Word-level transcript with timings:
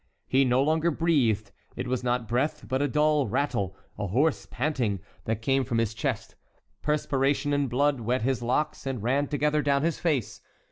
He 0.27 0.45
no 0.45 0.63
longer 0.63 0.89
breathed; 0.89 1.51
it 1.75 1.87
was 1.87 2.03
not 2.03 2.27
breath, 2.27 2.67
but 2.67 2.81
a 2.81 2.87
dull 2.87 3.27
rattle, 3.27 3.77
a 3.99 4.07
hoarse 4.07 4.47
panting, 4.49 4.99
that 5.25 5.43
came 5.43 5.63
from 5.63 5.77
his 5.77 5.93
chest. 5.93 6.33
Perspiration 6.81 7.53
and 7.53 7.69
blood 7.69 7.99
wet 7.99 8.23
his 8.23 8.41
locks 8.41 8.87
and 8.87 9.03
ran 9.03 9.27
together 9.27 9.61
down 9.61 9.83
his 9.83 9.99
face. 9.99 10.41